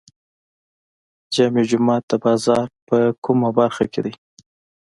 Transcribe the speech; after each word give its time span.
جامع 1.33 1.63
جومات 1.69 2.03
د 2.07 2.13
بازار 2.23 2.65
په 2.87 2.97
کومه 3.23 3.49
برخه 3.59 3.83
کې 3.91 4.01
دی؟ 4.05 4.13